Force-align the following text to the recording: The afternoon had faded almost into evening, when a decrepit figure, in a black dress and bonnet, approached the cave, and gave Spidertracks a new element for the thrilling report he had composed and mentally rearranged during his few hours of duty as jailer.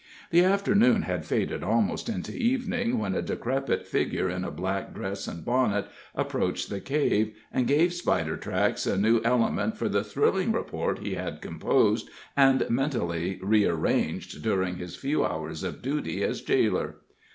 The 0.31 0.43
afternoon 0.43 1.03
had 1.03 1.25
faded 1.27 1.61
almost 1.63 2.09
into 2.09 2.35
evening, 2.35 2.97
when 2.97 3.13
a 3.13 3.21
decrepit 3.21 3.85
figure, 3.85 4.31
in 4.31 4.43
a 4.43 4.49
black 4.49 4.95
dress 4.95 5.27
and 5.27 5.45
bonnet, 5.45 5.85
approached 6.15 6.71
the 6.71 6.79
cave, 6.79 7.35
and 7.53 7.67
gave 7.67 7.91
Spidertracks 7.93 8.87
a 8.91 8.97
new 8.97 9.21
element 9.23 9.77
for 9.77 9.87
the 9.87 10.03
thrilling 10.03 10.51
report 10.53 10.97
he 10.97 11.13
had 11.13 11.39
composed 11.39 12.09
and 12.35 12.67
mentally 12.67 13.37
rearranged 13.43 14.41
during 14.41 14.77
his 14.77 14.95
few 14.95 15.23
hours 15.23 15.61
of 15.61 15.83
duty 15.83 16.23
as 16.23 16.41
jailer. 16.41 16.95